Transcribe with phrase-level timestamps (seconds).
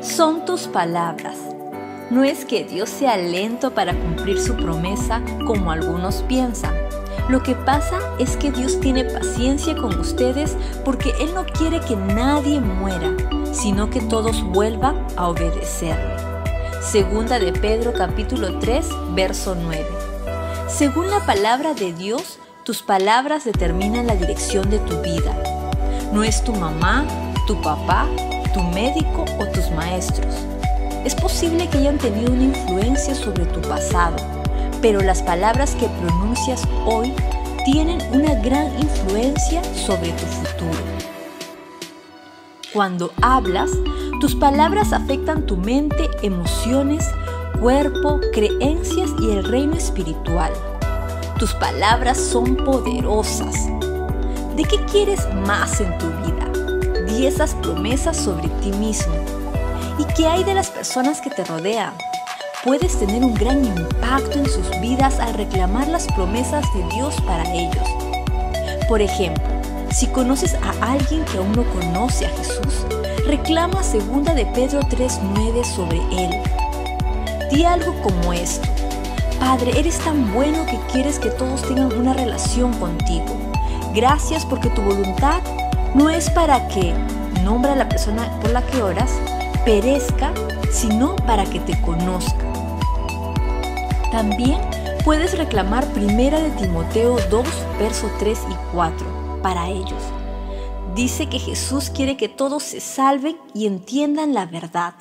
[0.00, 1.36] son tus palabras.
[2.10, 6.74] No es que Dios sea lento para cumplir su promesa como algunos piensan.
[7.28, 11.94] Lo que pasa es que Dios tiene paciencia con ustedes porque Él no quiere que
[11.94, 13.14] nadie muera,
[13.52, 16.16] sino que todos vuelvan a obedecerle.
[16.80, 19.86] Segunda de Pedro capítulo 3, verso 9.
[20.66, 25.36] Según la palabra de Dios, tus palabras determinan la dirección de tu vida.
[26.12, 27.04] No es tu mamá,
[27.46, 28.08] tu papá,
[28.52, 30.34] tu médico o tus maestros.
[31.04, 34.16] Es posible que hayan tenido una influencia sobre tu pasado,
[34.82, 37.14] pero las palabras que pronuncias hoy
[37.64, 40.78] tienen una gran influencia sobre tu futuro.
[42.72, 43.70] Cuando hablas,
[44.20, 47.04] tus palabras afectan tu mente, emociones,
[47.60, 50.52] cuerpo, creencias y el reino espiritual.
[51.38, 53.54] Tus palabras son poderosas.
[54.56, 56.49] ¿De qué quieres más en tu vida?
[57.10, 59.12] Di esas promesas sobre ti mismo.
[59.98, 61.92] ¿Y qué hay de las personas que te rodean?
[62.62, 67.42] Puedes tener un gran impacto en sus vidas al reclamar las promesas de Dios para
[67.52, 67.84] ellos.
[68.88, 69.42] Por ejemplo,
[69.90, 72.86] si conoces a alguien que aún no conoce a Jesús,
[73.26, 76.30] reclama 2 de Pedro 3:9 sobre él.
[77.50, 78.68] Di algo como esto:
[79.40, 83.36] Padre, eres tan bueno que quieres que todos tengan una relación contigo.
[83.94, 85.40] Gracias porque tu voluntad
[85.94, 86.94] no es para que,
[87.44, 89.10] nombra a la persona por la que oras,
[89.64, 90.32] perezca,
[90.70, 92.44] sino para que te conozca.
[94.12, 94.60] También
[95.04, 97.46] puedes reclamar Primera de Timoteo 2,
[97.78, 100.02] verso 3 y 4 para ellos.
[100.94, 104.94] Dice que Jesús quiere que todos se salven y entiendan la verdad.